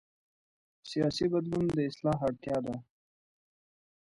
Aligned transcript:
سیاسي 0.89 1.25
بدلون 1.33 1.65
د 1.71 1.77
اصلاح 1.89 2.17
اړتیا 2.27 2.57
ده 2.65 2.75